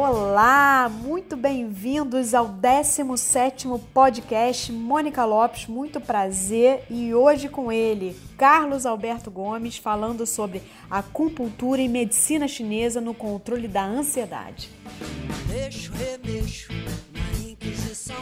[0.00, 8.86] Olá, muito bem-vindos ao 17º podcast Mônica Lopes, muito prazer e hoje com ele, Carlos
[8.86, 14.70] Alberto Gomes, falando sobre acupuntura e medicina chinesa no controle da ansiedade.
[15.48, 16.72] Deixo, remexo
[17.12, 18.14] na Inquisição,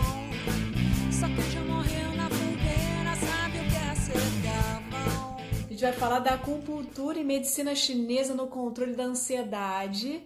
[1.13, 6.21] só que já morreu na fogueira, sabe o que é ser A gente vai falar
[6.21, 10.23] da acupuntura e medicina chinesa no controle da ansiedade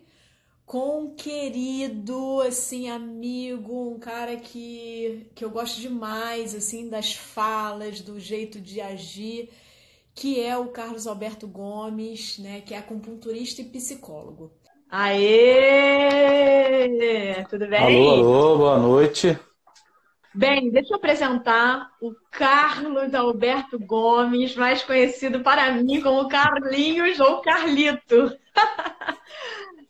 [0.70, 8.01] com um querido, assim, amigo, um cara que, que eu gosto demais, assim, das falas,
[8.01, 9.51] do jeito de agir,
[10.15, 14.52] que é o Carlos Alberto Gomes, né, que é acupunturista e psicólogo.
[14.88, 15.27] Aê!
[17.51, 17.80] Tudo bem?
[17.82, 19.37] Alô, alô, boa noite.
[20.32, 27.41] Bem, deixa eu apresentar o Carlos Alberto Gomes, mais conhecido para mim como Carlinhos ou
[27.41, 28.38] Carlito.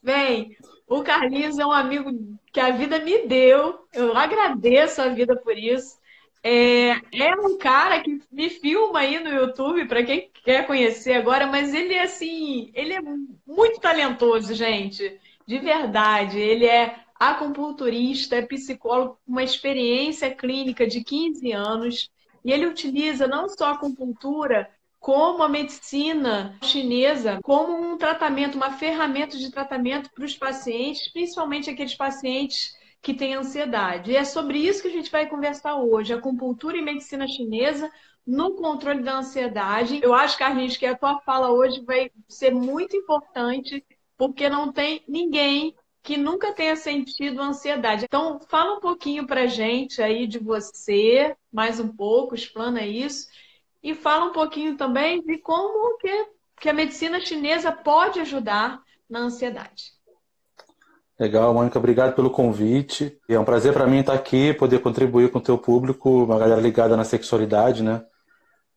[0.02, 0.56] Bem,
[0.90, 2.10] o Carlinhos é um amigo
[2.52, 3.86] que a vida me deu.
[3.92, 6.00] Eu agradeço a vida por isso.
[6.42, 11.46] É, é um cara que me filma aí no YouTube, para quem quer conhecer agora,
[11.46, 13.00] mas ele é assim, ele é
[13.46, 15.16] muito talentoso, gente.
[15.46, 16.40] De verdade.
[16.40, 22.10] Ele é acupunturista, é psicólogo com uma experiência clínica de 15 anos.
[22.44, 24.68] E ele utiliza não só a acupuntura,
[25.00, 31.70] como a medicina chinesa como um tratamento, uma ferramenta de tratamento para os pacientes, principalmente
[31.70, 34.10] aqueles pacientes que têm ansiedade.
[34.10, 37.90] E é sobre isso que a gente vai conversar hoje, acupuntura e medicina chinesa
[38.26, 40.00] no controle da ansiedade.
[40.02, 43.82] Eu acho, Carlinhos, que a tua fala hoje vai ser muito importante,
[44.18, 48.04] porque não tem ninguém que nunca tenha sentido ansiedade.
[48.04, 53.26] Então, fala um pouquinho para gente aí de você, mais um pouco, explana isso
[53.82, 56.26] e fala um pouquinho também de como que,
[56.60, 59.92] que a medicina chinesa pode ajudar na ansiedade.
[61.18, 63.18] Legal, Mônica, obrigado pelo convite.
[63.28, 66.60] É um prazer para mim estar aqui, poder contribuir com o teu público, uma galera
[66.60, 68.02] ligada na sexualidade, né?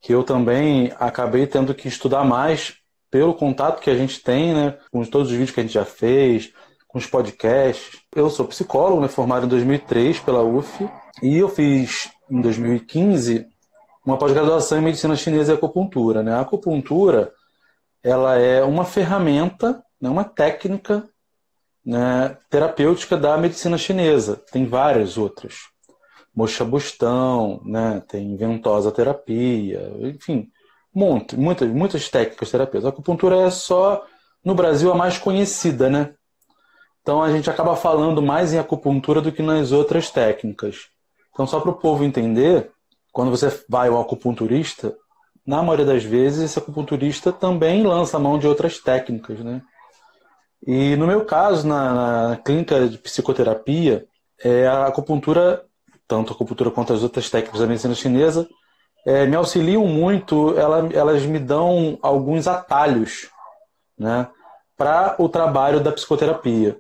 [0.02, 2.76] Que eu também acabei tendo que estudar mais
[3.10, 4.78] pelo contato que a gente tem, né?
[4.92, 6.52] Com todos os vídeos que a gente já fez,
[6.86, 8.02] com os podcasts.
[8.14, 9.08] Eu sou psicólogo, né?
[9.08, 10.86] Formado em 2003 pela UF
[11.22, 13.53] e eu fiz em 2015
[14.06, 16.22] uma pós-graduação em medicina chinesa e acupuntura.
[16.22, 16.34] Né?
[16.34, 17.34] A acupuntura
[18.04, 21.08] ela é uma ferramenta, né, uma técnica
[21.86, 24.42] né, terapêutica da medicina chinesa.
[24.52, 25.70] Tem várias outras.
[26.36, 30.50] Mocha bustão, né, tem ventosa terapia, enfim,
[30.94, 32.86] muito, muitas, muitas técnicas terapêuticas.
[32.86, 34.06] A acupuntura é só,
[34.44, 36.14] no Brasil, a mais conhecida, né?
[37.02, 40.88] Então a gente acaba falando mais em acupuntura do que nas outras técnicas.
[41.32, 42.72] Então, só para o povo entender,
[43.14, 44.94] quando você vai ao acupunturista,
[45.46, 49.62] na maioria das vezes esse acupunturista também lança a mão de outras técnicas, né?
[50.66, 54.06] E no meu caso, na, na clínica de psicoterapia,
[54.44, 55.64] é, a acupuntura,
[56.08, 58.48] tanto a acupuntura quanto as outras técnicas da medicina chinesa,
[59.06, 63.30] é, me auxiliam muito, ela, elas me dão alguns atalhos
[63.98, 64.28] né,
[64.78, 66.80] para o trabalho da psicoterapia.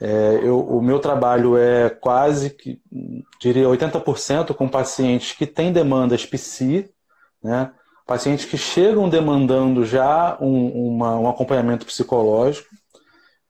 [0.00, 2.80] É, eu, o meu trabalho é quase que,
[3.40, 6.88] diria, 80% com pacientes que têm demandas psi,
[7.42, 7.72] né?
[8.06, 12.68] pacientes que chegam demandando já um, uma, um acompanhamento psicológico,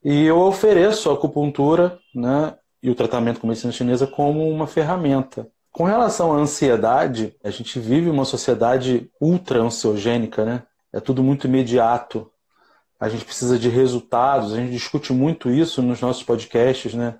[0.02, 5.46] e eu ofereço a acupuntura né, e o tratamento com medicina chinesa como uma ferramenta.
[5.70, 10.62] Com relação à ansiedade, a gente vive uma sociedade ultra ansiogênica, né?
[10.92, 12.30] É tudo muito imediato
[12.98, 17.18] a gente precisa de resultados, a gente discute muito isso nos nossos podcasts, né?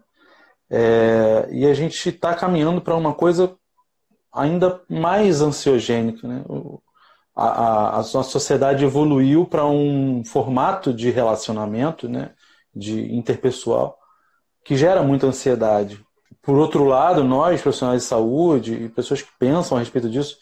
[0.71, 3.57] É, e a gente está caminhando para uma coisa
[4.33, 6.45] ainda mais ansiogênica, né?
[7.35, 12.33] A, a, a nossa sociedade evoluiu para um formato de relacionamento, né?
[12.75, 13.97] De interpessoal,
[14.65, 16.05] que gera muita ansiedade.
[16.43, 20.39] Por outro lado, nós, profissionais de saúde e pessoas que pensam a respeito disso,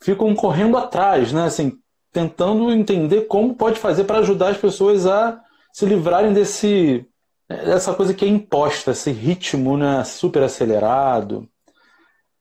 [0.00, 1.44] ficam correndo atrás, né?
[1.44, 1.78] Assim,
[2.12, 7.06] tentando entender como pode fazer para ajudar as pessoas a se livrarem desse
[7.48, 11.48] dessa coisa que é imposta, esse ritmo né, super acelerado.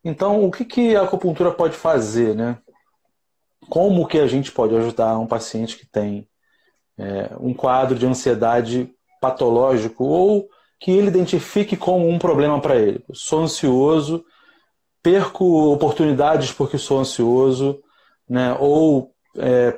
[0.03, 2.35] Então, o que, que a acupuntura pode fazer?
[2.35, 2.57] Né?
[3.69, 6.27] Como que a gente pode ajudar um paciente que tem
[6.97, 10.49] é, um quadro de ansiedade patológico ou
[10.79, 13.03] que ele identifique como um problema para ele?
[13.13, 14.25] Sou ansioso,
[15.01, 17.81] perco oportunidades porque sou ansioso,
[18.29, 18.55] né?
[18.59, 19.77] ou é,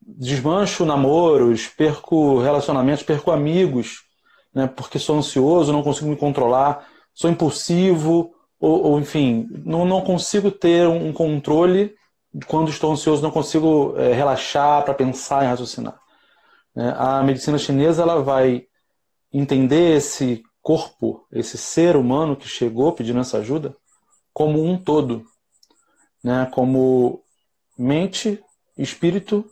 [0.00, 4.02] desmancho namoros, perco relacionamentos, perco amigos,
[4.54, 10.00] né, porque sou ansioso, não consigo me controlar, sou impulsivo, ou, ou enfim, não, não
[10.00, 11.94] consigo ter um controle
[12.46, 15.98] quando estou ansioso, não consigo é, relaxar para pensar e raciocinar.
[16.74, 16.94] Né.
[16.96, 18.66] A medicina chinesa ela vai
[19.32, 23.76] entender esse corpo, esse ser humano que chegou pedindo essa ajuda,
[24.32, 25.24] como um todo,
[26.22, 26.48] né?
[26.52, 27.22] como
[27.76, 28.42] mente,
[28.76, 29.44] espírito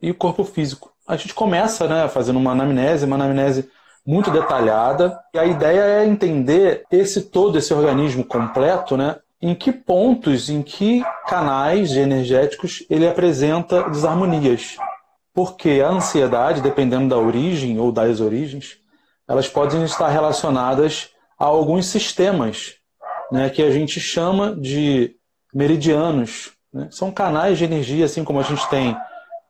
[0.00, 0.92] e corpo físico.
[1.06, 3.70] A gente começa né, fazendo uma anamnese, uma anamnese
[4.06, 9.70] muito detalhada, e a ideia é entender esse todo, esse organismo completo, né, em que
[9.70, 14.76] pontos, em que canais energéticos ele apresenta desarmonias.
[15.32, 18.78] Porque a ansiedade, dependendo da origem ou das origens,
[19.28, 22.74] elas podem estar relacionadas a alguns sistemas
[23.30, 25.14] né, que a gente chama de
[25.54, 26.52] meridianos.
[26.78, 26.88] Né?
[26.92, 28.96] São canais de energia, assim como a gente tem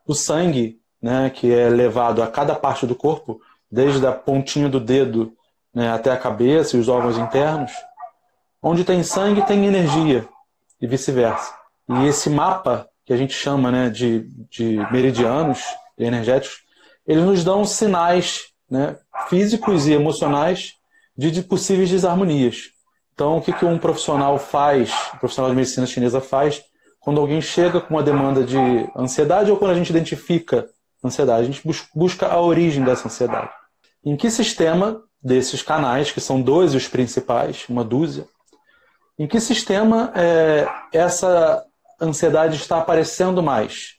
[0.07, 3.39] o sangue, né, que é levado a cada parte do corpo,
[3.71, 5.35] desde a pontinha do dedo
[5.75, 7.71] né, até a cabeça e os órgãos internos.
[8.63, 10.27] Onde tem sangue, tem energia,
[10.81, 11.53] e vice-versa.
[11.89, 14.21] E esse mapa, que a gente chama né, de,
[14.51, 15.63] de meridianos
[15.99, 16.63] energéticos,
[17.07, 18.97] eles nos dão sinais né,
[19.29, 20.75] físicos e emocionais
[21.17, 22.71] de, de possíveis desarmonias.
[23.13, 26.63] Então, o que, que um profissional faz, um profissional de medicina chinesa faz,
[27.01, 28.59] quando alguém chega com uma demanda de
[28.97, 30.69] ansiedade ou quando a gente identifica
[31.05, 31.63] ansiedade, a gente
[31.95, 33.51] busca a origem dessa ansiedade.
[34.05, 38.27] Em que sistema desses canais, que são dois os principais, uma dúzia,
[39.19, 41.65] em que sistema é, essa
[42.01, 43.97] ansiedade está aparecendo mais?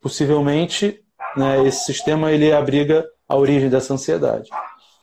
[0.00, 1.00] Possivelmente,
[1.36, 4.50] né, esse sistema ele abriga a origem dessa ansiedade.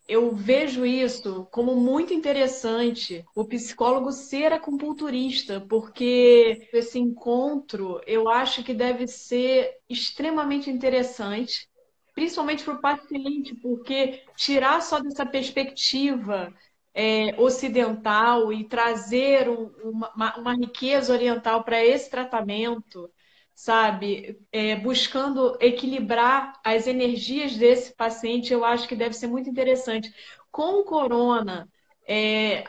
[0.08, 8.64] Eu vejo isso como muito interessante, o psicólogo ser acupunturista, porque esse encontro eu acho
[8.64, 11.68] que deve ser extremamente interessante,
[12.16, 16.54] principalmente para o paciente, porque tirar só dessa perspectiva
[16.94, 23.12] é, ocidental e trazer um, uma, uma riqueza oriental para esse tratamento,
[23.58, 24.40] sabe?
[24.52, 30.14] É, buscando equilibrar as energias desse paciente, eu acho que deve ser muito interessante.
[30.52, 31.68] Com o corona,
[32.08, 32.64] é,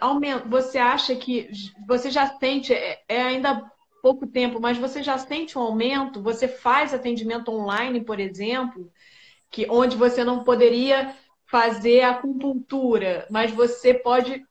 [0.49, 1.51] você acha que
[1.87, 3.71] você já sente, é, é ainda
[4.03, 6.23] pouco tempo, mas você já sente um aumento?
[6.23, 8.91] Você faz atendimento online, por exemplo,
[9.51, 11.15] que onde você não poderia
[11.45, 14.43] fazer acupuntura, mas você pode,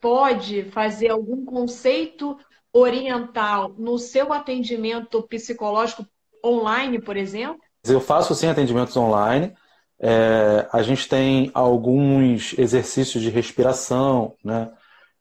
[0.00, 2.36] pode fazer algum conceito
[2.74, 6.04] oriental no seu atendimento psicológico
[6.44, 7.60] online, por exemplo?
[7.86, 9.54] Eu faço sim atendimentos online.
[10.00, 14.70] É, a gente tem alguns exercícios de respiração, né,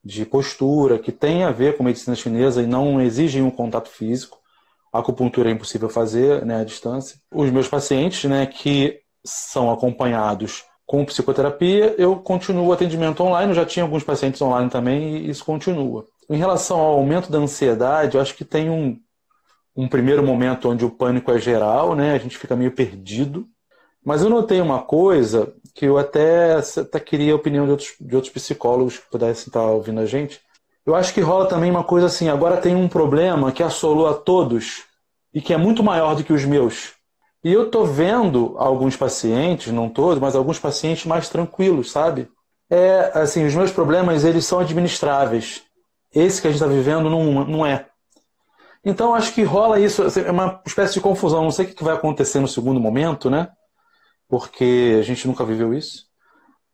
[0.04, 4.40] de postura, que tem a ver com medicina chinesa e não exigem um contato físico.
[4.92, 7.18] A acupuntura é impossível fazer né, à distância.
[7.32, 13.52] Os meus pacientes, né, que são acompanhados com psicoterapia, eu continuo o atendimento online.
[13.52, 16.06] Eu já tinha alguns pacientes online também e isso continua.
[16.30, 19.00] Em relação ao aumento da ansiedade, eu acho que tem um,
[19.75, 22.14] um primeiro momento onde o pânico é geral, né?
[22.14, 23.48] A gente fica meio perdido.
[24.06, 28.16] Mas eu notei uma coisa que eu até, até queria a opinião de outros, de
[28.16, 30.42] outros psicólogos que pudessem estar ouvindo a gente.
[30.86, 34.14] Eu acho que rola também uma coisa assim, agora tem um problema que assolou a
[34.14, 34.84] todos
[35.34, 36.92] e que é muito maior do que os meus.
[37.44, 42.28] E eu tô vendo alguns pacientes, não todos, mas alguns pacientes mais tranquilos, sabe?
[42.69, 45.64] É, assim, os meus problemas, eles são administráveis.
[46.13, 47.88] Esse que a gente está vivendo não, não é.
[48.86, 51.44] Então, acho que rola isso, assim, é uma espécie de confusão.
[51.44, 53.50] Não sei o que vai acontecer no segundo momento, né?
[54.28, 56.06] Porque a gente nunca viveu isso.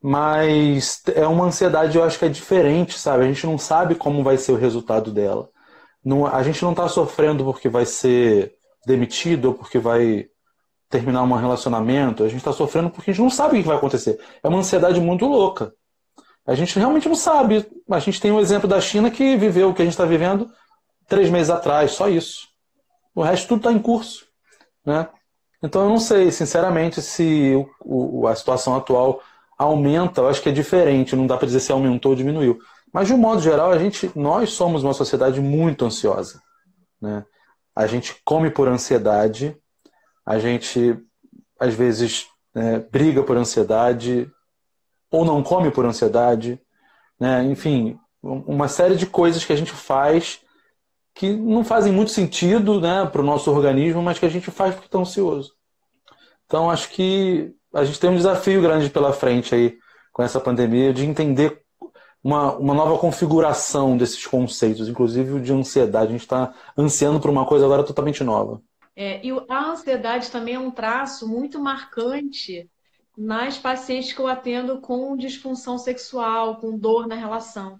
[0.01, 3.23] Mas é uma ansiedade, eu acho que é diferente, sabe?
[3.23, 5.49] A gente não sabe como vai ser o resultado dela.
[6.03, 10.27] Não, a gente não está sofrendo porque vai ser demitido ou porque vai
[10.89, 13.77] terminar um relacionamento, a gente está sofrendo porque a gente não sabe o que vai
[13.77, 14.19] acontecer.
[14.41, 15.73] É uma ansiedade muito louca.
[16.49, 17.63] A gente realmente não sabe.
[17.91, 20.51] A gente tem um exemplo da China que viveu o que a gente está vivendo
[21.07, 22.47] três meses atrás, só isso.
[23.13, 24.25] O resto tudo está em curso.
[24.83, 25.07] Né?
[25.61, 29.21] Então eu não sei, sinceramente, se o, o, a situação atual
[29.59, 32.57] aumenta, eu acho que é diferente, não dá para dizer se aumentou ou diminuiu.
[32.91, 36.41] Mas de um modo geral, a gente, nós somos uma sociedade muito ansiosa.
[36.99, 37.23] Né?
[37.75, 39.55] A gente come por ansiedade,
[40.25, 40.97] a gente,
[41.59, 42.25] às vezes,
[42.55, 44.27] né, briga por ansiedade
[45.11, 46.59] ou não come por ansiedade.
[47.19, 47.43] Né?
[47.45, 50.41] Enfim, uma série de coisas que a gente faz
[51.13, 54.73] que não fazem muito sentido né, para o nosso organismo, mas que a gente faz
[54.73, 55.53] porque está ansioso.
[56.45, 59.77] Então, acho que a gente tem um desafio grande pela frente aí
[60.13, 61.61] com essa pandemia de entender
[62.23, 66.07] uma, uma nova configuração desses conceitos, inclusive o de ansiedade.
[66.07, 68.61] A gente está ansiando por uma coisa agora totalmente nova.
[68.95, 72.69] É, e a ansiedade também é um traço muito marcante
[73.19, 77.77] nas pacientes que eu atendo com disfunção sexual, com dor na relação.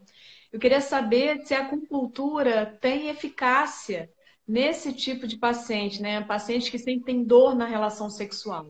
[0.51, 4.09] Eu queria saber se a acupuntura tem eficácia
[4.45, 6.19] nesse tipo de paciente, né?
[6.21, 8.67] Pacientes que sentem dor na relação sexual.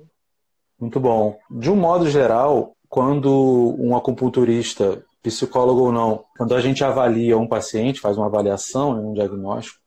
[0.79, 1.39] Muito bom.
[1.49, 7.47] De um modo geral, quando um acupunturista psicólogo ou não, quando a gente avalia um
[7.47, 9.79] paciente, faz uma avaliação, né, um diagnóstico,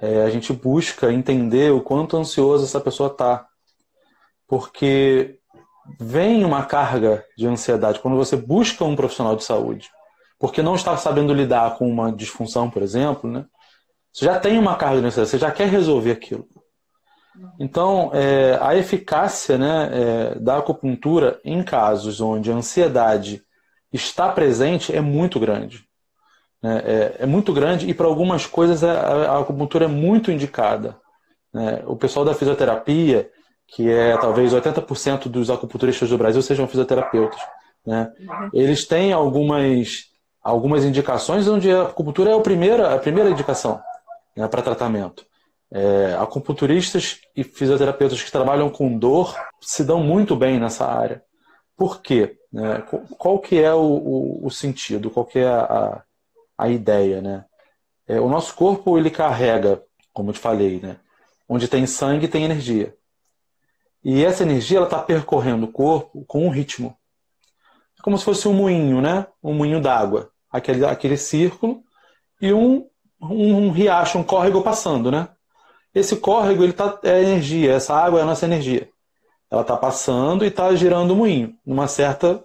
[0.00, 3.44] é, a gente busca entender o quanto ansioso essa pessoa está.
[4.46, 5.35] Porque
[5.98, 9.90] vem uma carga de ansiedade quando você busca um profissional de saúde,
[10.38, 13.44] porque não está sabendo lidar com uma disfunção, por exemplo, né?
[14.12, 16.48] Você já tem uma carga de ansiedade, você já quer resolver aquilo.
[17.58, 23.42] Então, é, a eficácia né, é, da acupuntura em casos onde a ansiedade
[23.92, 25.84] está presente é muito grande.
[26.62, 26.82] Né?
[26.84, 30.96] É, é, muito grande e para algumas coisas a, a, acupuntura é muito indicada.
[31.52, 31.82] Né?
[31.86, 33.30] O pessoal da fisioterapia,
[33.66, 37.40] que é talvez 80% dos acupunturistas do Brasil sejam fisioterapeutas,
[37.84, 38.12] né?
[38.18, 38.50] Uhum.
[38.52, 40.06] eles têm algumas,
[40.42, 43.80] algumas indicações onde a acupuntura é a primeira, a primeira indicação
[44.36, 45.24] né, para tratamento.
[45.70, 51.22] É, acupunturistas e fisioterapeutas que trabalham com dor se dão muito bem nessa área.
[51.76, 52.38] Por quê?
[52.54, 52.82] É,
[53.18, 55.10] qual que é o, o, o, sentido?
[55.10, 56.02] Qual que é a,
[56.56, 57.20] a ideia?
[57.20, 57.44] Né?
[58.06, 59.82] É, o nosso corpo ele carrega,
[60.12, 60.96] como eu te falei, né?
[61.48, 62.94] onde tem sangue tem energia.
[64.08, 66.96] E essa energia está percorrendo o corpo com um ritmo.
[67.98, 69.26] É como se fosse um moinho, né?
[69.42, 70.30] um moinho d'água.
[70.48, 71.82] Aquele, aquele círculo
[72.40, 72.88] e um,
[73.20, 75.28] um, um riacho, um córrego passando, né?
[75.92, 78.88] Esse córrego ele tá, é energia, essa água é a nossa energia.
[79.50, 82.44] Ela está passando e está girando o moinho, numa certa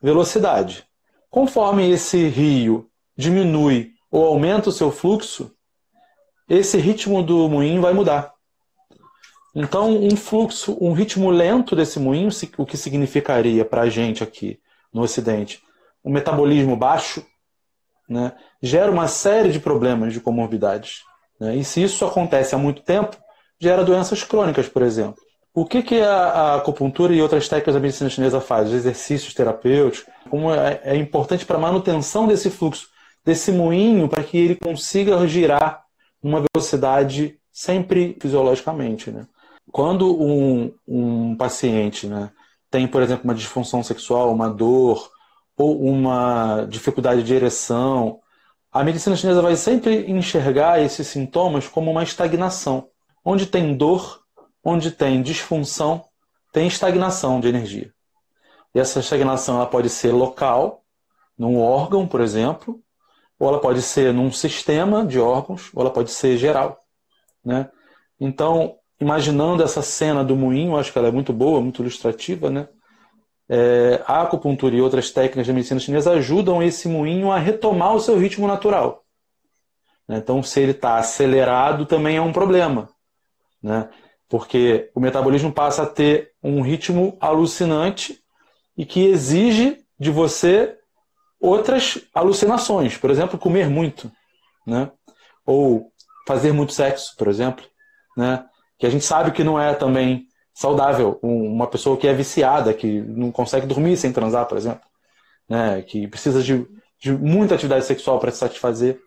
[0.00, 0.86] velocidade.
[1.28, 5.52] Conforme esse rio diminui ou aumenta o seu fluxo,
[6.48, 8.32] esse ritmo do moinho vai mudar.
[9.54, 14.58] Então, um fluxo, um ritmo lento desse moinho, o que significaria para a gente aqui
[14.92, 15.62] no Ocidente
[16.04, 17.24] um metabolismo baixo,
[18.08, 21.02] né, gera uma série de problemas de comorbidades.
[21.38, 21.56] Né?
[21.56, 23.16] E se isso acontece há muito tempo,
[23.58, 25.22] gera doenças crônicas, por exemplo.
[25.54, 28.68] O que, que a, acupuntura e outras técnicas da medicina chinesa faz?
[28.68, 32.88] Os exercícios terapêuticos, como é, é importante para a manutenção desse fluxo,
[33.24, 35.84] desse moinho, para que ele consiga girar
[36.22, 39.10] numa velocidade sempre fisiologicamente.
[39.10, 39.26] Né?
[39.72, 42.30] Quando um, um paciente né,
[42.70, 45.10] tem, por exemplo, uma disfunção sexual, uma dor,
[45.56, 48.20] ou uma dificuldade de ereção,
[48.70, 52.88] a medicina chinesa vai sempre enxergar esses sintomas como uma estagnação.
[53.24, 54.22] Onde tem dor,
[54.62, 56.04] onde tem disfunção,
[56.52, 57.92] tem estagnação de energia.
[58.74, 60.82] E essa estagnação ela pode ser local,
[61.36, 62.80] num órgão, por exemplo,
[63.38, 66.84] ou ela pode ser num sistema de órgãos, ou ela pode ser geral.
[67.44, 67.70] Né?
[68.20, 72.68] Então, imaginando essa cena do moinho, acho que ela é muito boa, muito ilustrativa, né?
[73.54, 78.00] é, a acupuntura e outras técnicas da medicina chinesa ajudam esse moinho a retomar o
[78.00, 79.04] seu ritmo natural.
[80.08, 80.16] Né?
[80.16, 82.88] Então, se ele está acelerado, também é um problema.
[83.62, 83.90] Né?
[84.26, 88.18] Porque o metabolismo passa a ter um ritmo alucinante
[88.74, 90.78] e que exige de você
[91.38, 92.96] outras alucinações.
[92.96, 94.10] Por exemplo, comer muito.
[94.66, 94.90] Né?
[95.44, 95.92] Ou
[96.26, 97.66] fazer muito sexo, por exemplo.
[98.16, 98.42] Né?
[98.82, 101.16] Que a gente sabe que não é também saudável.
[101.22, 104.82] Uma pessoa que é viciada, que não consegue dormir sem transar, por exemplo,
[105.48, 105.82] né?
[105.82, 106.66] que precisa de,
[106.98, 109.00] de muita atividade sexual para se satisfazer.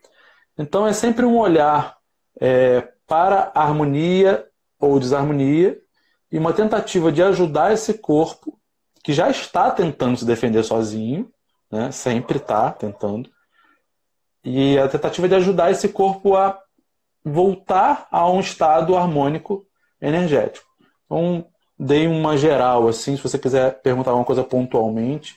[0.56, 1.98] Então é sempre um olhar
[2.40, 4.46] é, para harmonia
[4.80, 5.78] ou desarmonia
[6.32, 8.58] e uma tentativa de ajudar esse corpo
[9.04, 11.30] que já está tentando se defender sozinho,
[11.70, 11.90] né?
[11.90, 13.28] sempre está tentando,
[14.42, 16.58] e a tentativa de ajudar esse corpo a
[17.22, 19.65] voltar a um estado harmônico
[20.00, 20.66] energético.
[21.04, 21.46] Então,
[21.78, 25.36] dei uma geral, assim, se você quiser perguntar alguma coisa pontualmente.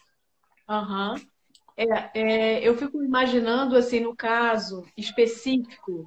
[0.67, 1.13] Aham.
[1.13, 1.29] Uhum.
[1.77, 6.05] É, é, eu fico imaginando, assim, no caso específico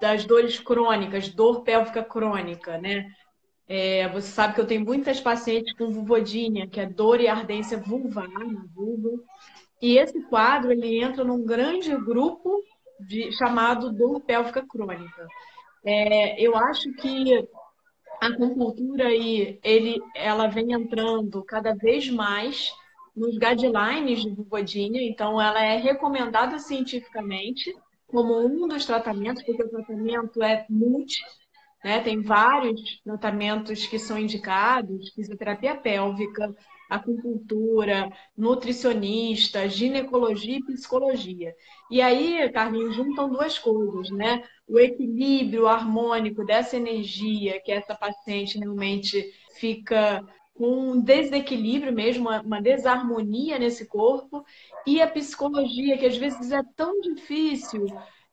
[0.00, 3.06] das dores crônicas, dor pélvica crônica, né?
[3.68, 7.78] É, você sabe que eu tenho muitas pacientes com vulvodinha, que é dor e ardência
[7.78, 8.44] vulvar na
[8.74, 9.10] vulva.
[9.80, 12.60] E esse quadro, ele entra num grande grupo
[13.00, 15.26] de, chamado dor pélvica crônica.
[15.84, 17.48] É, eu acho que
[18.26, 22.72] acupuntura aí, ele, ela vem entrando cada vez mais
[23.16, 27.74] nos guidelines de vulvodinha, então ela é recomendada cientificamente
[28.06, 31.20] como um dos tratamentos, porque o tratamento é multi,
[31.84, 32.00] né?
[32.00, 36.54] Tem vários tratamentos que são indicados, fisioterapia pélvica,
[36.88, 41.54] acupuntura, nutricionista, ginecologia e psicologia.
[41.92, 44.42] E aí, Carlinhos, juntam duas coisas, né?
[44.66, 52.62] O equilíbrio harmônico dessa energia que essa paciente realmente fica com um desequilíbrio mesmo, uma
[52.62, 54.42] desarmonia nesse corpo,
[54.86, 57.84] e a psicologia, que às vezes é tão difícil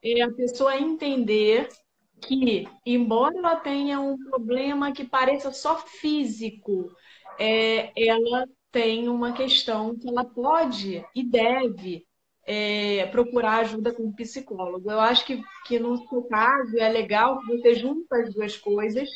[0.01, 1.67] é a pessoa entender
[2.21, 6.89] que, embora ela tenha um problema que pareça só físico,
[7.37, 12.07] é, ela tem uma questão que ela pode e deve
[12.51, 14.89] é, procurar ajuda com um psicólogo.
[14.89, 19.07] Eu acho que, que no seu caso é legal você junta as duas coisas,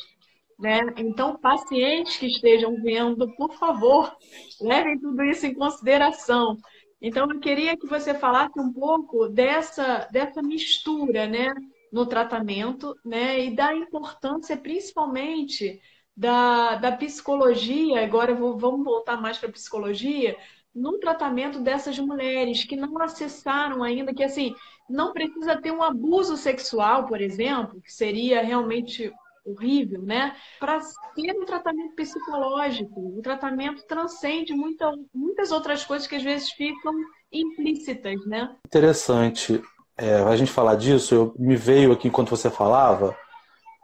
[0.56, 0.82] né?
[0.96, 4.16] Então, pacientes que estejam vendo, por favor,
[4.60, 6.56] levem tudo isso em consideração.
[7.02, 11.52] Então, eu queria que você falasse um pouco dessa, dessa mistura, né,
[11.92, 15.80] no tratamento, né, e da importância, principalmente,
[16.16, 18.04] da, da psicologia.
[18.04, 20.36] Agora, vou, vamos voltar mais para a psicologia,
[20.74, 24.54] no tratamento dessas mulheres que não acessaram ainda, que assim,
[24.88, 29.12] não precisa ter um abuso sexual, por exemplo, que seria realmente
[29.44, 30.34] horrível, né?
[30.58, 30.80] Para
[31.14, 33.18] ter um tratamento psicológico.
[33.18, 36.92] O tratamento transcende muita, muitas outras coisas que às vezes ficam
[37.30, 38.56] implícitas, né?
[38.66, 39.62] Interessante.
[39.96, 43.16] É, a gente falar disso, eu, me veio aqui enquanto você falava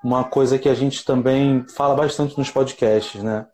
[0.02, 3.46] uma coisa que a gente também fala bastante nos podcasts, né?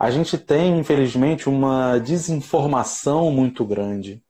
[0.00, 4.24] A gente tem, infelizmente, uma desinformação muito grande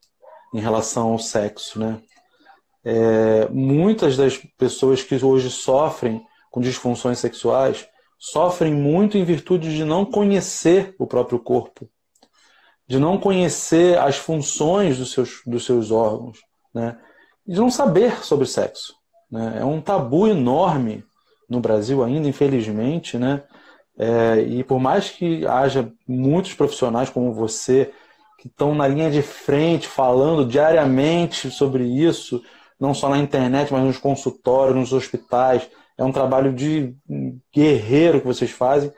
[0.53, 2.03] em relação ao sexo, né?
[2.85, 7.87] É, muitas das pessoas que hoje sofrem com disfunções sexuais
[8.19, 11.89] sofrem muito em virtude de não conhecer o próprio corpo,
[12.89, 16.41] de não conhecer as funções dos seus, dos seus órgãos,
[16.75, 16.99] né?
[17.47, 18.93] de não saber sobre sexo.
[19.31, 19.59] Né?
[19.61, 21.05] É um tabu enorme
[21.49, 23.45] no Brasil ainda, infelizmente, né?
[24.03, 27.93] É, e por mais que haja muitos profissionais como você
[28.39, 32.43] que estão na linha de frente falando diariamente sobre isso,
[32.81, 36.95] não só na internet, mas nos consultórios, nos hospitais, é um trabalho de
[37.55, 38.91] guerreiro que vocês fazem.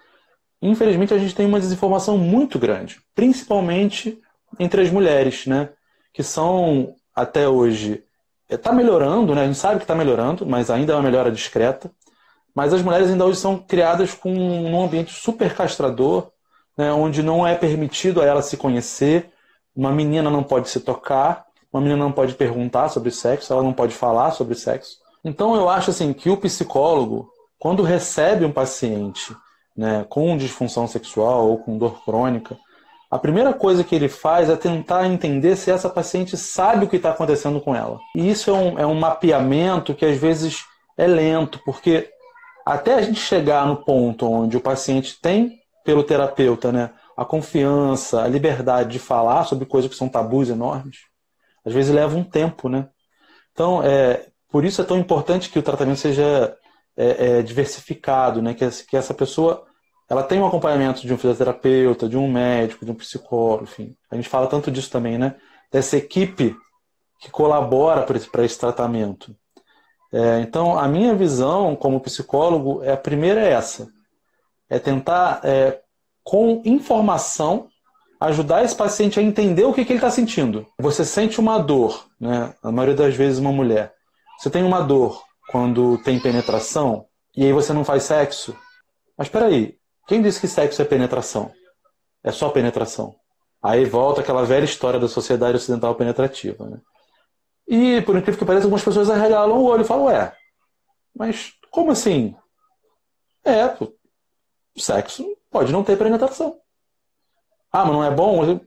[0.62, 4.21] Infelizmente, a gente tem uma desinformação muito grande, principalmente
[4.56, 5.71] entre as mulheres, né?
[6.12, 8.04] Que são, até hoje,
[8.49, 9.42] está é, melhorando, né?
[9.42, 11.90] A gente sabe que está melhorando, mas ainda é uma melhora discreta.
[12.54, 16.28] Mas as mulheres ainda hoje são criadas com um ambiente super castrador,
[16.76, 16.92] né?
[16.92, 19.30] onde não é permitido a ela se conhecer.
[19.74, 23.72] Uma menina não pode se tocar, uma menina não pode perguntar sobre sexo, ela não
[23.72, 24.98] pode falar sobre sexo.
[25.24, 29.35] Então eu acho assim que o psicólogo, quando recebe um paciente
[29.74, 32.59] né, com disfunção sexual ou com dor crônica,
[33.11, 36.96] a primeira coisa que ele faz é tentar entender se essa paciente sabe o que
[36.96, 37.98] está acontecendo com ela.
[38.16, 40.64] E isso é um, é um mapeamento que às vezes
[40.96, 42.09] é lento, porque
[42.64, 48.22] até a gente chegar no ponto onde o paciente tem pelo terapeuta né, a confiança,
[48.22, 50.98] a liberdade de falar sobre coisas que são tabus enormes,
[51.64, 52.88] às vezes leva um tempo, né?
[53.53, 56.57] Então, é, por isso é tão importante que o tratamento seja
[56.96, 58.55] é, é, diversificado, né?
[58.55, 59.64] Que, que essa pessoa
[60.09, 63.96] ela tem um acompanhamento de um fisioterapeuta, de um médico, de um psicólogo, enfim.
[64.11, 65.37] A gente fala tanto disso também, né?
[65.70, 66.55] Dessa equipe
[67.20, 69.35] que colabora para esse, esse tratamento.
[70.12, 73.88] É, então, a minha visão como psicólogo é a primeira é essa:
[74.68, 75.81] é tentar, é,
[76.22, 77.68] com informação,
[78.20, 80.66] ajudar esse paciente a entender o que, que ele está sentindo.
[80.79, 82.55] Você sente uma dor, né?
[82.62, 83.92] A maioria das vezes uma mulher.
[84.38, 88.57] Você tem uma dor quando tem penetração e aí você não faz sexo.
[89.16, 91.51] Mas espera aí, quem disse que sexo é penetração?
[92.22, 93.14] É só penetração.
[93.62, 96.66] Aí volta aquela velha história da sociedade ocidental penetrativa.
[96.66, 96.79] Né?
[97.66, 100.35] E, por incrível que pareça, algumas pessoas arregalam o olho e falam, ué,
[101.14, 102.35] mas como assim?
[103.44, 103.77] É,
[104.77, 106.59] sexo pode não ter penetração.
[107.70, 108.61] Ah, mas não é bom?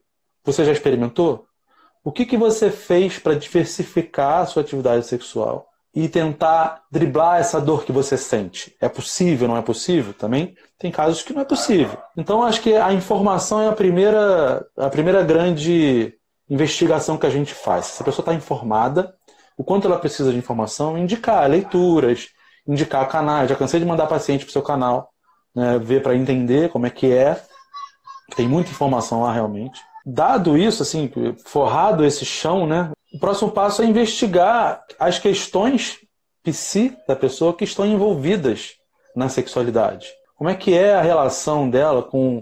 [0.43, 1.47] Você já experimentou?
[2.03, 7.59] O que, que você fez para diversificar a sua atividade sexual e tentar driblar essa
[7.59, 8.75] dor que você sente?
[8.79, 10.13] É possível, não é possível?
[10.13, 11.97] Também tem casos que não é possível.
[12.15, 16.13] Então, acho que a informação é a primeira, a primeira grande
[16.49, 17.85] investigação que a gente faz.
[17.85, 19.15] Se a pessoa está informada,
[19.57, 22.29] o quanto ela precisa de informação, indicar leituras,
[22.67, 23.49] indicar canais.
[23.49, 25.11] Já cansei de mandar paciente para o seu canal,
[25.55, 27.41] né, ver para entender como é que é.
[28.35, 29.79] Tem muita informação lá realmente.
[30.05, 31.11] Dado isso, assim,
[31.45, 32.91] forrado esse chão, né?
[33.13, 35.99] O próximo passo é investigar as questões
[36.43, 38.73] psi da pessoa que estão envolvidas
[39.15, 40.07] na sexualidade.
[40.35, 42.41] Como é que é a relação dela com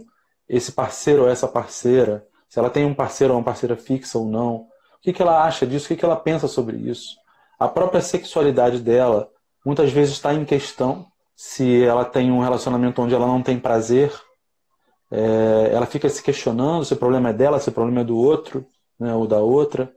[0.50, 2.26] esse parceiro ou essa parceira?
[2.54, 4.58] Se ela tem um parceiro ou uma parceira fixa ou não?
[4.58, 4.68] O
[5.02, 5.86] que, que ela acha disso?
[5.86, 7.16] O que, que ela pensa sobre isso?
[7.58, 9.28] A própria sexualidade dela
[9.66, 11.08] muitas vezes está em questão.
[11.36, 14.14] Se ela tem um relacionamento onde ela não tem prazer,
[15.10, 18.16] é, ela fica se questionando se o problema é dela, se o problema é do
[18.16, 18.64] outro,
[19.00, 19.92] né, ou da outra.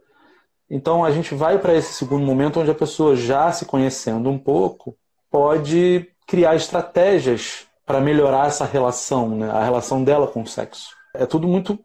[0.70, 4.38] Então a gente vai para esse segundo momento onde a pessoa, já se conhecendo um
[4.38, 4.96] pouco,
[5.30, 10.96] pode criar estratégias para melhorar essa relação, né, a relação dela com o sexo.
[11.12, 11.78] É tudo muito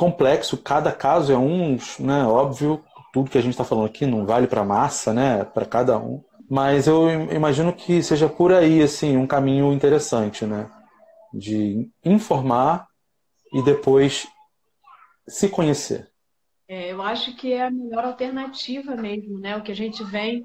[0.00, 2.82] complexo, cada caso é um, né, óbvio,
[3.12, 6.22] tudo que a gente está falando aqui não vale para massa, né, para cada um.
[6.48, 10.68] Mas eu imagino que seja por aí assim um caminho interessante, né?
[11.32, 12.88] de informar
[13.52, 14.26] e depois
[15.28, 16.10] se conhecer.
[16.68, 19.56] É, eu acho que é a melhor alternativa mesmo, né?
[19.56, 20.42] O que a gente vem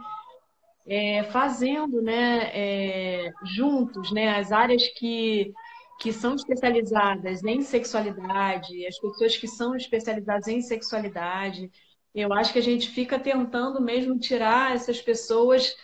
[0.88, 2.50] é, fazendo, né?
[2.54, 4.38] É, juntos, né?
[4.38, 5.54] As áreas que
[6.00, 11.72] que são especializadas em sexualidade, as pessoas que são especializadas em sexualidade,
[12.14, 15.76] eu acho que a gente fica tentando mesmo tirar essas pessoas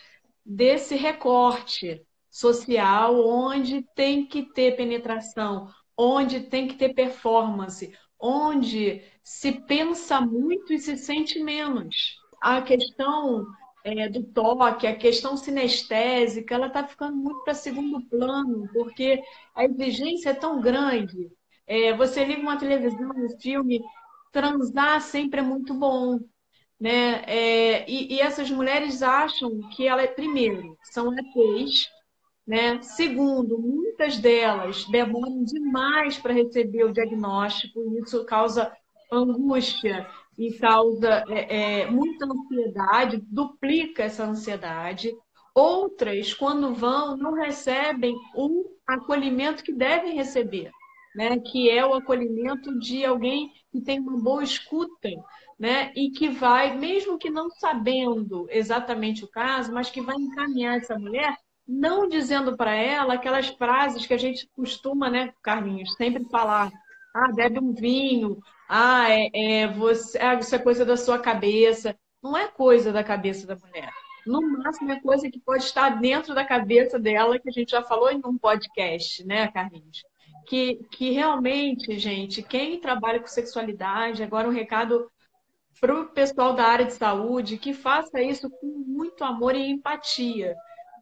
[0.44, 9.52] desse recorte social onde tem que ter penetração, onde tem que ter performance, onde se
[9.52, 12.16] pensa muito e se sente menos.
[12.40, 13.46] A questão
[13.84, 19.22] é, do toque, a questão sinestésica, ela está ficando muito para segundo plano, porque
[19.54, 21.30] a exigência é tão grande.
[21.66, 23.80] É, você liga uma televisão, um filme,
[24.32, 26.18] transar sempre é muito bom.
[26.80, 27.22] Né?
[27.26, 31.88] É, e, e, essas mulheres acham que ela é, primeiro, são ETs,
[32.46, 32.82] né?
[32.82, 38.72] Segundo, muitas delas demoram demais para receber o diagnóstico, e isso causa
[39.12, 45.12] angústia e causa é, é, muita ansiedade, duplica essa ansiedade.
[45.54, 50.70] Outras, quando vão, não recebem o acolhimento que devem receber,
[51.14, 51.38] né?
[51.38, 55.10] que é o acolhimento de alguém que tem uma boa escuta,
[55.58, 55.92] né?
[55.94, 60.98] e que vai, mesmo que não sabendo exatamente o caso, mas que vai encaminhar essa
[60.98, 61.36] mulher,
[61.68, 66.72] não dizendo para ela aquelas frases que a gente costuma, né, Carlinhos, sempre falar.
[67.14, 68.38] Ah, bebe um vinho,
[68.74, 71.94] ah, é, é, você, ah, isso é coisa da sua cabeça.
[72.22, 73.92] Não é coisa da cabeça da mulher.
[74.26, 77.82] No máximo é coisa que pode estar dentro da cabeça dela, que a gente já
[77.82, 80.02] falou em um podcast, né, Carlinhos?
[80.48, 85.06] Que, que realmente, gente, quem trabalha com sexualidade, agora um recado
[85.78, 90.56] para o pessoal da área de saúde, que faça isso com muito amor e empatia.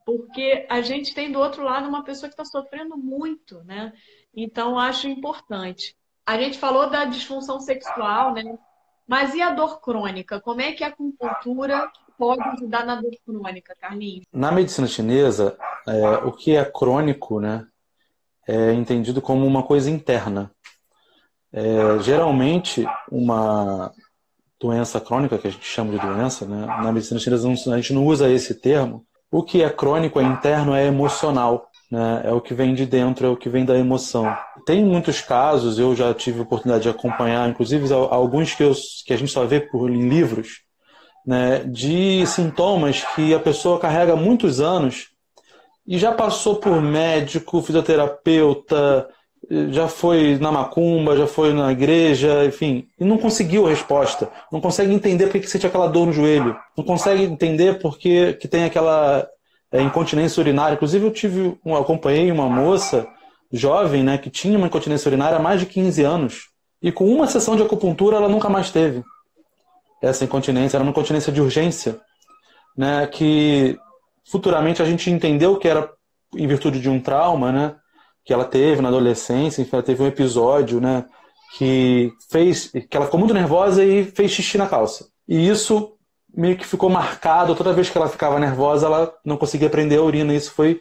[0.04, 3.92] Porque a gente tem do outro lado uma pessoa que está sofrendo muito, né?
[4.34, 5.94] Então, acho importante.
[6.30, 8.56] A gente falou da disfunção sexual, né?
[9.04, 10.40] Mas e a dor crônica?
[10.40, 14.24] Como é que a acupuntura pode ajudar na dor crônica, Carlinhos?
[14.32, 17.66] Na medicina chinesa, é, o que é crônico, né,
[18.46, 20.52] é entendido como uma coisa interna.
[21.52, 23.92] É, geralmente, uma
[24.60, 28.06] doença crônica, que a gente chama de doença, né, na medicina chinesa a gente não
[28.06, 29.04] usa esse termo.
[29.32, 32.22] O que é crônico, é interno, é emocional né?
[32.24, 34.32] É o que vem de dentro, é o que vem da emoção.
[34.64, 38.72] Tem muitos casos, eu já tive oportunidade de acompanhar, inclusive alguns que, eu,
[39.04, 40.60] que a gente só vê por em livros,
[41.26, 41.64] né?
[41.64, 45.08] De sintomas que a pessoa carrega há muitos anos
[45.86, 49.08] e já passou por médico, fisioterapeuta,
[49.70, 54.30] já foi na macumba, já foi na igreja, enfim, e não conseguiu a resposta.
[54.52, 56.56] Não consegue entender por que sente aquela dor no joelho.
[56.76, 59.26] Não consegue entender por que, que tem aquela
[59.72, 60.74] é, incontinência urinária.
[60.74, 63.06] Inclusive, eu tive, acompanhei uma moça
[63.52, 66.48] jovem, né, que tinha uma incontinência urinária há mais de 15 anos.
[66.82, 69.02] E com uma sessão de acupuntura, ela nunca mais teve
[70.00, 70.76] essa incontinência.
[70.76, 72.00] Era uma incontinência de urgência,
[72.76, 73.78] né, que
[74.30, 75.90] futuramente a gente entendeu que era
[76.34, 77.74] em virtude de um trauma, né,
[78.24, 79.62] que ela teve na adolescência.
[79.62, 81.04] Enfim, ela teve um episódio, né,
[81.58, 85.08] que fez, que ela ficou muito nervosa e fez xixi na calça.
[85.28, 85.92] E isso
[86.34, 87.54] meio que ficou marcado.
[87.54, 90.34] Toda vez que ela ficava nervosa, ela não conseguia prender a urina.
[90.34, 90.80] Isso foi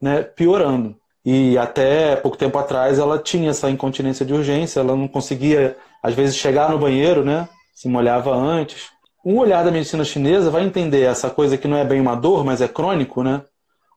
[0.00, 0.96] né, piorando.
[1.24, 6.14] E até pouco tempo atrás ela tinha essa incontinência de urgência, ela não conseguia, às
[6.14, 7.48] vezes, chegar no banheiro, né?
[7.74, 8.88] Se molhava antes.
[9.24, 12.44] Um olhar da medicina chinesa vai entender essa coisa que não é bem uma dor,
[12.44, 13.42] mas é crônico, né?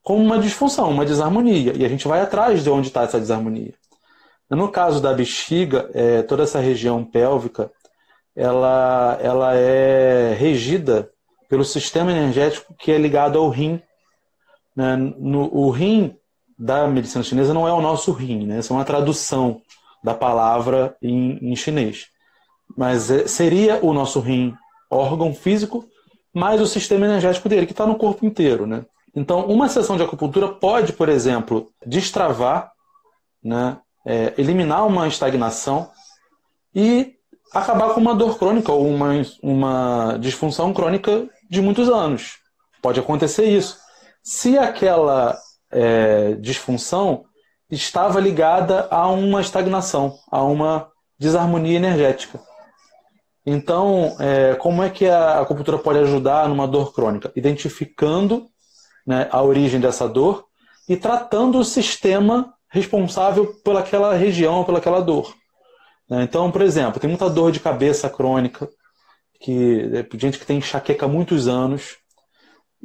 [0.03, 1.73] Como uma disfunção, uma desarmonia.
[1.75, 3.73] E a gente vai atrás de onde está essa desarmonia.
[4.49, 7.71] No caso da bexiga, é, toda essa região pélvica,
[8.35, 11.09] ela, ela é regida
[11.49, 13.81] pelo sistema energético que é ligado ao rim.
[14.75, 14.95] Né?
[14.95, 16.15] No, o rim
[16.57, 18.59] da medicina chinesa não é o nosso rim, né?
[18.59, 19.61] Essa é uma tradução
[20.03, 22.07] da palavra em, em chinês.
[22.77, 24.53] Mas é, seria o nosso rim
[24.89, 25.85] órgão físico,
[26.33, 28.65] mais o sistema energético dele, que está no corpo inteiro.
[28.65, 28.85] Né?
[29.15, 32.71] Então, uma sessão de acupuntura pode, por exemplo, destravar,
[33.43, 33.77] né?
[34.03, 35.91] É, eliminar uma estagnação
[36.73, 37.15] e
[37.53, 39.11] acabar com uma dor crônica ou uma,
[39.41, 42.37] uma disfunção crônica de muitos anos.
[42.81, 43.77] Pode acontecer isso.
[44.23, 45.37] Se aquela
[45.71, 47.25] é, disfunção
[47.69, 52.39] estava ligada a uma estagnação, a uma desarmonia energética.
[53.45, 57.31] Então, é, como é que a acupuntura pode ajudar numa dor crônica?
[57.35, 58.47] Identificando
[59.05, 60.45] né, a origem dessa dor
[60.87, 65.33] e tratando o sistema responsável pelaquela região, pelaquela dor.
[66.11, 66.23] Né?
[66.23, 68.69] Então, por exemplo, tem muita dor de cabeça crônica,
[69.39, 71.95] que é, gente que tem enxaqueca há muitos anos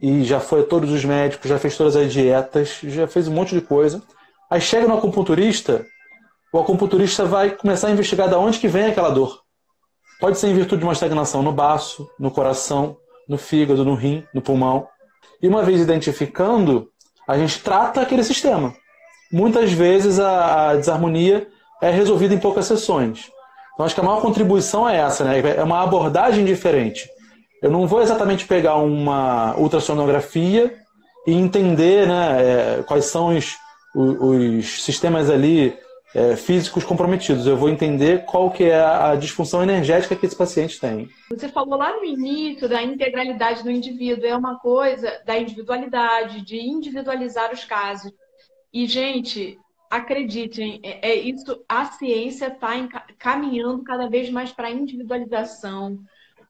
[0.00, 3.32] e já foi a todos os médicos, já fez todas as dietas, já fez um
[3.32, 4.00] monte de coisa.
[4.48, 5.84] Aí chega no acupunturista,
[6.52, 9.42] o acupunturista vai começar a investigar de onde que vem aquela dor.
[10.20, 12.96] Pode ser em virtude de uma estagnação no baço, no coração,
[13.28, 14.86] no fígado, no rim, no pulmão.
[15.42, 16.88] E uma vez identificando,
[17.26, 18.72] a gente trata aquele sistema.
[19.32, 21.48] Muitas vezes a, a desarmonia
[21.82, 23.30] é resolvida em poucas sessões.
[23.74, 25.38] Então acho que a maior contribuição é essa, né?
[25.56, 27.08] É uma abordagem diferente.
[27.62, 30.74] Eu não vou exatamente pegar uma ultrassonografia
[31.26, 33.56] e entender né, é, quais são os,
[33.94, 35.76] os, sistemas ali
[36.14, 37.46] é, físicos comprometidos.
[37.46, 41.08] Eu vou entender qual que é a disfunção energética que esse paciente tem.
[41.30, 44.26] Você falou lá no início da integralidade do indivíduo.
[44.26, 48.12] É uma coisa da individualidade, de individualizar os casos.
[48.72, 49.58] E, gente,
[49.90, 51.64] acreditem, é, é isso.
[51.68, 52.70] A ciência está
[53.18, 55.98] caminhando cada vez mais para a individualização,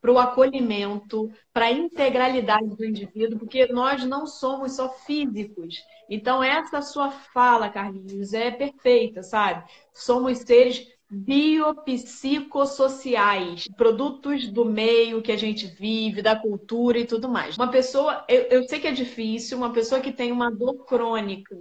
[0.01, 5.77] para o acolhimento, para a integralidade do indivíduo, porque nós não somos só físicos.
[6.09, 9.65] Então, essa sua fala, Carlinhos, é perfeita, sabe?
[9.93, 17.57] Somos seres biopsicossociais, produtos do meio que a gente vive, da cultura e tudo mais.
[17.57, 21.57] Uma pessoa, eu, eu sei que é difícil, uma pessoa que tem uma dor crônica,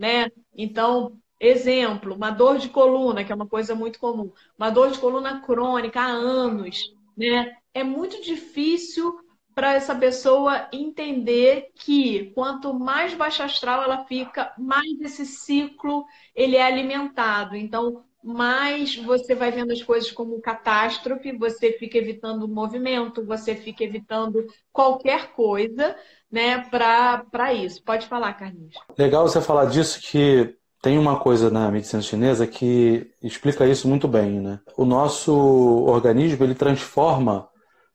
[0.00, 0.30] né?
[0.56, 4.98] Então, exemplo, uma dor de coluna, que é uma coisa muito comum, uma dor de
[4.98, 7.54] coluna crônica há anos, né?
[7.74, 9.14] É muito difícil
[9.54, 16.56] para essa pessoa entender que quanto mais baixa astral ela fica, mais esse ciclo ele
[16.56, 17.54] é alimentado.
[17.54, 23.54] Então, mais você vai vendo as coisas como catástrofe, você fica evitando o movimento, você
[23.54, 25.96] fica evitando qualquer coisa,
[26.30, 27.82] né, para isso.
[27.82, 28.74] Pode falar, Carlinhos.
[28.96, 34.08] Legal você falar disso, que tem uma coisa na medicina chinesa que explica isso muito
[34.08, 34.60] bem, né?
[34.76, 37.48] O nosso organismo, ele transforma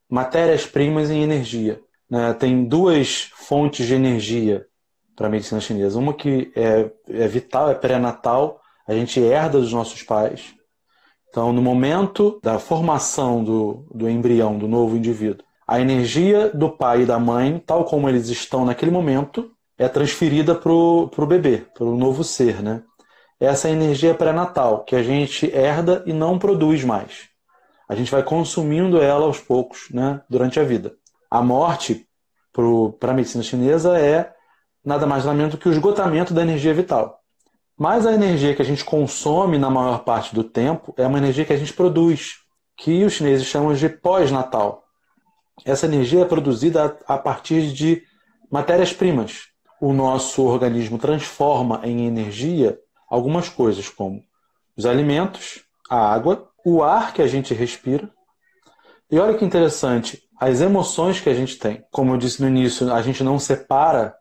[0.09, 1.81] matérias-primas em energia.
[2.09, 2.33] Né?
[2.33, 4.65] Tem duas fontes de energia
[5.15, 5.97] para a medicina chinesa.
[5.97, 10.53] Uma que é, é vital, é pré-natal, a gente herda dos nossos pais.
[11.29, 17.01] Então, no momento da formação do, do embrião, do novo indivíduo, a energia do pai
[17.01, 21.83] e da mãe, tal como eles estão naquele momento, é transferida para o bebê, para
[21.83, 22.61] o novo ser.
[22.61, 22.83] Né?
[23.39, 27.29] Essa é a energia pré-natal, que a gente herda e não produz mais.
[27.89, 30.95] A gente vai consumindo ela aos poucos né, durante a vida.
[31.29, 32.07] A morte,
[32.99, 34.33] para a medicina chinesa, é
[34.83, 37.19] nada mais nada menos que o esgotamento da energia vital.
[37.77, 41.43] Mas a energia que a gente consome na maior parte do tempo é uma energia
[41.43, 42.35] que a gente produz,
[42.77, 44.83] que os chineses chamam de pós-natal.
[45.65, 48.01] Essa energia é produzida a partir de
[48.49, 49.47] matérias-primas.
[49.81, 54.23] O nosso organismo transforma em energia algumas coisas, como
[54.77, 58.09] os alimentos, a água, o ar que a gente respira.
[59.11, 61.83] E olha que interessante, as emoções que a gente tem.
[61.91, 64.15] Como eu disse no início, a gente não separa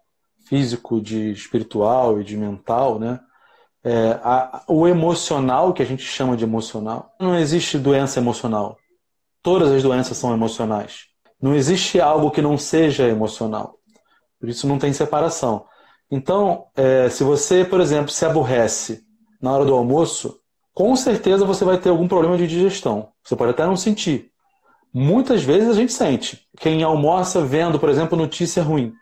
[0.46, 3.20] físico de espiritual e de mental, né?
[3.84, 8.78] É, a, o emocional, que a gente chama de emocional, não existe doença emocional.
[9.42, 11.04] Todas as doenças são emocionais.
[11.40, 13.76] Não existe algo que não seja emocional.
[14.40, 15.66] Por isso não tem separação.
[16.10, 19.02] Então, é, se você, por exemplo, se aborrece
[19.40, 20.38] na hora do almoço,
[20.72, 23.10] com certeza você vai ter algum problema de digestão.
[23.22, 24.30] Você pode até não sentir.
[24.92, 26.46] Muitas vezes a gente sente.
[26.58, 28.92] Quem almoça vendo, por exemplo, notícia ruim,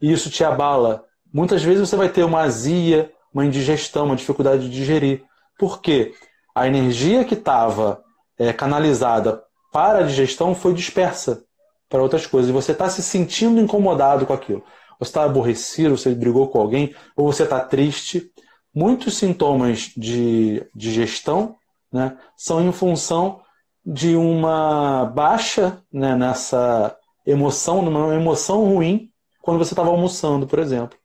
[0.00, 4.68] e isso te abala, muitas vezes você vai ter uma azia, uma indigestão, uma dificuldade
[4.68, 5.22] de digerir.
[5.58, 6.14] Por quê?
[6.54, 8.02] A energia que estava
[8.38, 11.44] é, canalizada para a digestão foi dispersa
[11.88, 12.50] para outras coisas.
[12.50, 14.64] E você está se sentindo incomodado com aquilo.
[14.98, 18.30] Você está aborrecido, você brigou com alguém, ou você está triste.
[18.74, 21.56] Muitos sintomas de digestão
[21.92, 23.40] né, são em função
[23.84, 30.98] de uma baixa né, nessa emoção, numa emoção ruim, quando você estava almoçando, por exemplo.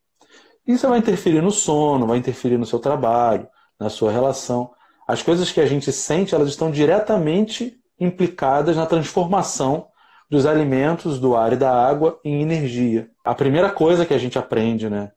[0.68, 3.48] Isso vai interferir no sono, vai interferir no seu trabalho,
[3.80, 4.72] na sua relação.
[5.08, 9.88] As coisas que a gente sente, elas estão diretamente implicadas na transformação
[10.30, 13.10] dos alimentos, do ar e da água em energia.
[13.24, 15.12] A primeira coisa que a gente aprende, né,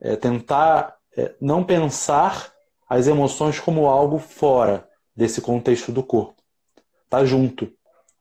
[0.00, 2.52] é tentar é, não pensar
[2.88, 6.42] as emoções como algo fora desse contexto do corpo.
[7.08, 7.72] Tá junto,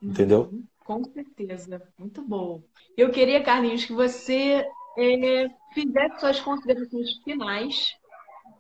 [0.01, 0.49] entendeu?
[0.51, 2.61] Uhum, com certeza, muito bom.
[2.97, 4.65] Eu queria, Carlinhos, que você
[4.97, 7.95] é, fizesse suas considerações finais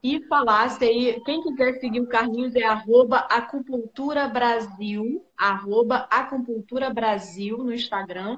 [0.03, 7.57] e falasse aí, quem quiser seguir o Carlinhos é arroba acupuntura Brasil, arroba acupuntura Brasil
[7.57, 8.37] no Instagram.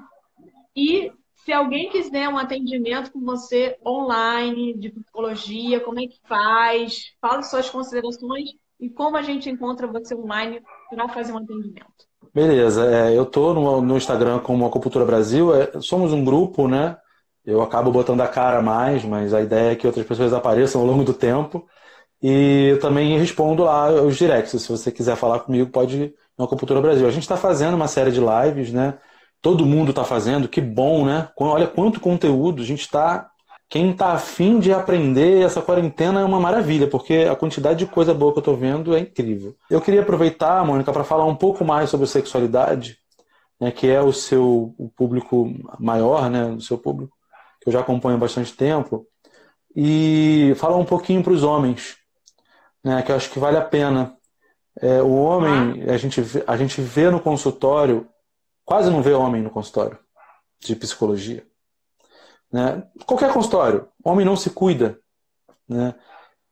[0.74, 1.12] E
[1.44, 7.12] se alguém quiser um atendimento com você online, de psicologia, como é que faz?
[7.20, 12.08] Fala suas considerações e como a gente encontra você online para fazer um atendimento.
[12.32, 16.96] Beleza, é, eu estou no, no, Instagram como Acupuntura Brasil, é, somos um grupo, né?
[17.48, 20.86] Eu acabo botando a cara mais, mas a ideia é que outras pessoas apareçam ao
[20.86, 21.66] longo do tempo.
[22.22, 24.60] E eu também respondo lá os directs.
[24.60, 27.06] Se você quiser falar comigo, pode no Acupuntura Brasil.
[27.06, 28.98] A gente está fazendo uma série de lives, né?
[29.40, 31.30] Todo mundo está fazendo, que bom, né?
[31.38, 33.30] Olha quanto conteúdo, a gente está.
[33.66, 38.12] Quem está afim de aprender essa quarentena é uma maravilha, porque a quantidade de coisa
[38.12, 39.54] boa que eu estou vendo é incrível.
[39.70, 42.98] Eu queria aproveitar, Mônica, para falar um pouco mais sobre sexualidade,
[43.60, 47.17] né, que é o seu o público maior, né, o seu público,
[47.68, 49.06] eu já acompanho há bastante tempo,
[49.76, 51.96] e falar um pouquinho para os homens,
[52.82, 54.16] né, que eu acho que vale a pena.
[54.80, 58.08] É, o homem, a gente, a gente vê no consultório,
[58.64, 59.98] quase não vê homem no consultório
[60.60, 61.46] de psicologia.
[62.50, 62.82] Né?
[63.04, 64.98] Qualquer consultório, homem não se cuida.
[65.68, 65.94] Né?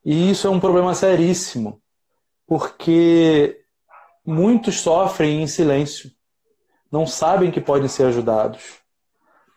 [0.05, 1.81] E isso é um problema seríssimo,
[2.45, 3.59] porque
[4.25, 6.11] muitos sofrem em silêncio,
[6.91, 8.76] não sabem que podem ser ajudados,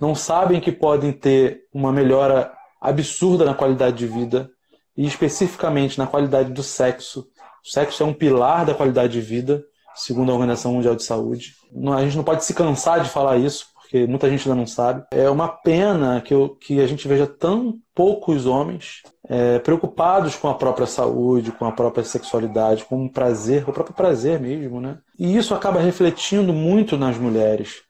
[0.01, 4.51] não sabem que podem ter uma melhora absurda na qualidade de vida
[4.97, 7.27] e especificamente na qualidade do sexo.
[7.65, 9.63] O sexo é um pilar da qualidade de vida,
[9.95, 11.55] segundo a Organização Mundial de Saúde.
[11.95, 15.05] A gente não pode se cansar de falar isso, porque muita gente ainda não sabe.
[15.11, 20.49] É uma pena que, eu, que a gente veja tão poucos homens é, preocupados com
[20.49, 24.99] a própria saúde, com a própria sexualidade, com o prazer, o próprio prazer mesmo, né?
[25.19, 27.83] E isso acaba refletindo muito nas mulheres,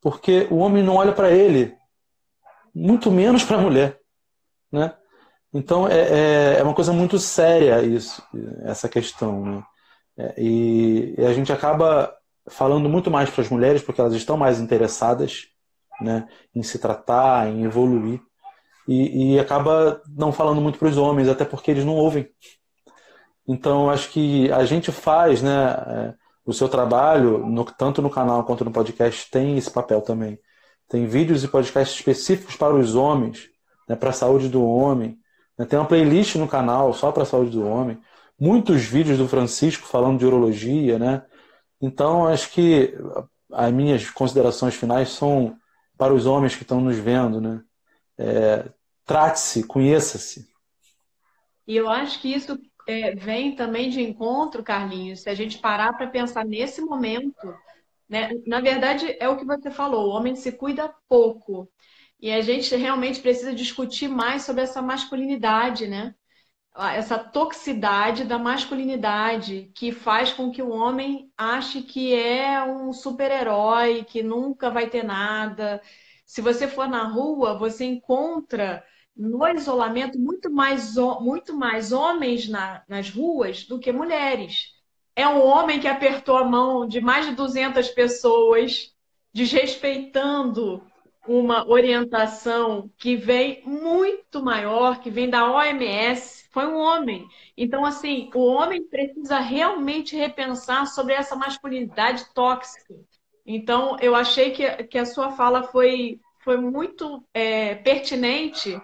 [0.00, 1.76] porque o homem não olha para ele,
[2.74, 3.98] muito menos para a mulher,
[4.72, 4.94] né?
[5.52, 8.22] Então é, é, é, uma coisa muito séria isso,
[8.64, 9.44] essa questão.
[9.44, 9.62] Né?
[10.16, 12.14] É, e, e, a gente acaba
[12.48, 15.48] falando muito mais para as mulheres porque elas estão mais interessadas
[16.00, 18.20] né, em se tratar, em evoluir.
[18.86, 22.28] E, e acaba não falando muito para os homens, até porque eles não ouvem.
[23.46, 26.14] Então acho que a gente faz, né?
[26.50, 30.36] O seu trabalho, no, tanto no canal quanto no podcast, tem esse papel também.
[30.88, 33.48] Tem vídeos e podcasts específicos para os homens,
[33.88, 35.16] né, para a saúde do homem,
[35.56, 35.64] né?
[35.64, 38.00] Tem uma playlist no canal só para a saúde do homem.
[38.36, 41.22] Muitos vídeos do Francisco falando de urologia, né?
[41.80, 42.98] Então, acho que
[43.52, 45.56] as minhas considerações finais são
[45.96, 47.62] para os homens que estão nos vendo, né?
[48.18, 48.68] É,
[49.06, 50.48] Trate-se, conheça-se.
[51.64, 52.58] E eu acho que isso
[52.90, 57.54] é, vem também de encontro, Carlinhos, se a gente parar para pensar nesse momento,
[58.08, 58.30] né?
[58.46, 61.70] Na verdade, é o que você falou, o homem se cuida pouco.
[62.20, 66.14] E a gente realmente precisa discutir mais sobre essa masculinidade, né?
[66.76, 74.04] Essa toxicidade da masculinidade que faz com que o homem ache que é um super-herói,
[74.04, 75.82] que nunca vai ter nada.
[76.24, 78.84] Se você for na rua, você encontra
[79.16, 84.72] no isolamento muito mais, muito mais homens na, nas ruas do que mulheres.
[85.14, 88.94] É um homem que apertou a mão de mais de 200 pessoas,
[89.32, 90.82] desrespeitando
[91.26, 97.28] uma orientação que vem muito maior, que vem da OMS, foi um homem.
[97.56, 102.94] Então, assim, o homem precisa realmente repensar sobre essa masculinidade tóxica.
[103.46, 108.80] Então, eu achei que, que a sua fala foi, foi muito é, pertinente,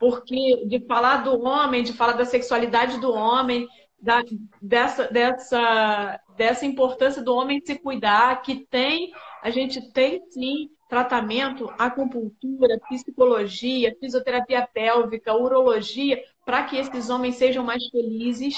[0.00, 3.68] porque de falar do homem, de falar da sexualidade do homem,
[4.00, 4.24] da,
[4.60, 11.70] dessa, dessa, dessa importância do homem se cuidar, que tem, a gente tem sim tratamento,
[11.78, 18.56] acupuntura, psicologia, fisioterapia pélvica, urologia, para que esses homens sejam mais felizes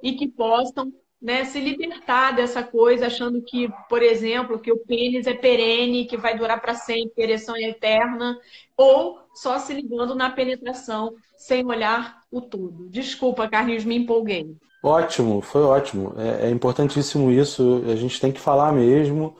[0.00, 0.92] e que possam
[1.24, 6.18] né, se libertar dessa coisa, achando que, por exemplo, que o pênis é perene, que
[6.18, 8.38] vai durar para sempre, ereção é eterna,
[8.76, 12.90] ou só se ligando na penetração, sem olhar o todo.
[12.90, 14.54] Desculpa, Carlinhos, me empolguei.
[14.82, 16.12] Ótimo, foi ótimo.
[16.18, 19.34] É, é importantíssimo isso, a gente tem que falar mesmo.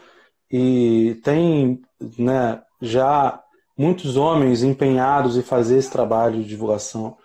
[0.50, 1.82] E tem
[2.18, 3.42] né, já
[3.76, 7.18] muitos homens empenhados em fazer esse trabalho de divulgação,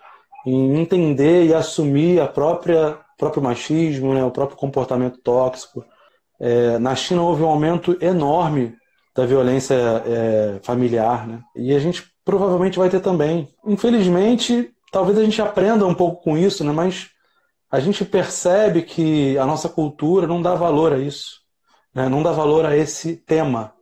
[0.44, 5.84] em entender e assumir a própria próprio machismo, né, o próprio comportamento tóxico.
[6.40, 8.74] É, na China houve um aumento enorme
[9.14, 11.40] da violência é, familiar, né?
[11.54, 13.48] E a gente provavelmente vai ter também.
[13.66, 16.72] Infelizmente, talvez a gente aprenda um pouco com isso, né?
[16.72, 17.10] Mas
[17.70, 21.40] a gente percebe que a nossa cultura não dá valor a isso,
[21.94, 22.08] né?
[22.08, 23.72] não dá valor a esse tema.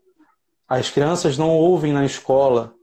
[0.68, 2.74] As crianças não ouvem na escola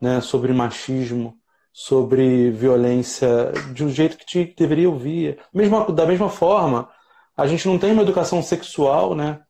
[0.00, 1.34] né, sobre machismo,
[1.72, 5.38] sobre violência de um jeito que deveria ouvir.
[5.52, 6.88] Mesmo, da mesma forma,
[7.36, 9.40] a gente não tem uma educação sexual né,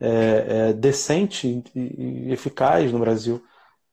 [0.00, 3.42] é, é, decente e, e eficaz no Brasil.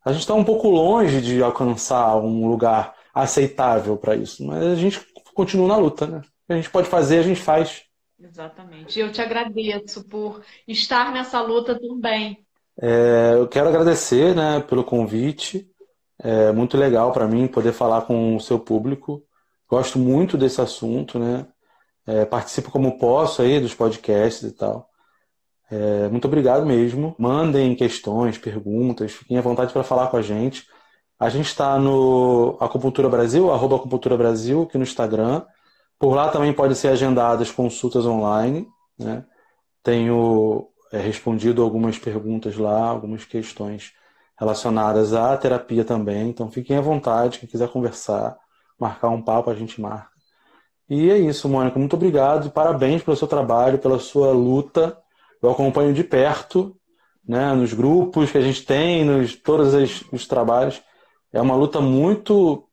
[0.06, 4.76] A gente está um pouco longe de alcançar um lugar aceitável para isso, mas a
[4.76, 5.02] gente
[5.34, 6.08] continua na luta.
[6.08, 6.18] Né?
[6.18, 7.84] O que a gente pode fazer, a gente faz.
[8.20, 9.00] Exatamente.
[9.00, 12.46] Eu te agradeço por estar nessa luta também.
[12.80, 15.68] É, eu quero agradecer né, pelo convite.
[16.24, 19.24] É muito legal para mim poder falar com o seu público.
[19.68, 21.48] Gosto muito desse assunto, né?
[22.06, 24.88] É, participo como posso aí dos podcasts e tal.
[25.70, 27.16] É, muito obrigado mesmo.
[27.18, 30.68] Mandem questões, perguntas, fiquem à vontade para falar com a gente.
[31.20, 35.44] A gente está no Acupuntura Brasil, arroba Acupuntura Brasil, aqui no Instagram.
[35.98, 38.68] Por lá também podem ser agendadas consultas online.
[39.00, 39.26] Né?
[39.82, 43.94] Tenho é, respondido algumas perguntas lá, algumas questões
[44.42, 46.30] relacionadas à terapia também.
[46.30, 48.36] Então fiquem à vontade, quem quiser conversar,
[48.78, 50.10] marcar um papo, a gente marca.
[50.90, 51.78] E é isso, Mônica.
[51.78, 54.98] Muito obrigado e parabéns pelo seu trabalho, pela sua luta.
[55.42, 56.76] Eu acompanho de perto,
[57.26, 60.82] né, nos grupos que a gente tem, nos todos os, os trabalhos.
[61.32, 62.68] É uma luta muito.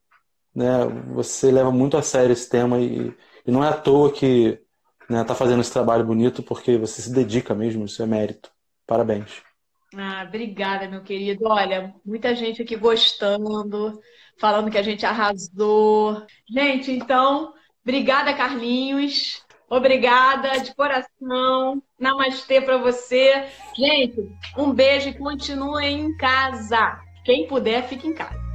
[0.54, 3.14] Né, você leva muito a sério esse tema e,
[3.46, 4.58] e não é à toa que
[5.02, 8.50] está né, tá fazendo esse trabalho bonito, porque você se dedica mesmo, isso é mérito.
[8.86, 9.47] Parabéns.
[9.94, 11.46] Ah, obrigada, meu querido.
[11.46, 13.98] Olha, muita gente aqui gostando,
[14.38, 16.22] falando que a gente arrasou.
[16.48, 19.42] Gente, então, obrigada, Carlinhos.
[19.70, 21.82] Obrigada de coração.
[21.98, 23.46] Namastê para você.
[23.76, 24.16] Gente,
[24.56, 26.98] um beijo e continuem em casa.
[27.24, 28.47] Quem puder, fique em casa.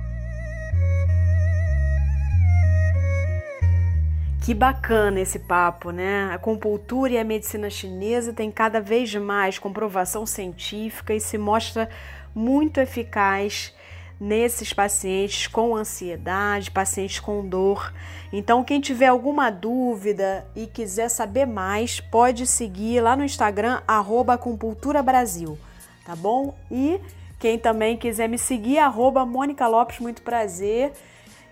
[4.43, 6.25] Que bacana esse papo, né?
[6.25, 11.89] A acupuntura e a medicina chinesa tem cada vez mais comprovação científica e se mostra
[12.35, 13.73] muito eficaz
[14.19, 17.93] nesses pacientes com ansiedade, pacientes com dor.
[18.33, 25.57] Então, quem tiver alguma dúvida e quiser saber mais, pode seguir lá no Instagram @acupunturabrasil,
[26.05, 26.53] tá bom?
[26.69, 26.99] E
[27.39, 30.91] quem também quiser me seguir, arroba Mônica Lopes, muito prazer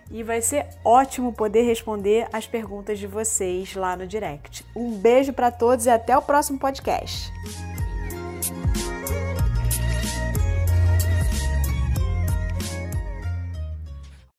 [0.09, 4.65] e vai ser ótimo poder responder as perguntas de vocês lá no direct.
[4.75, 7.31] Um beijo para todos e até o próximo podcast.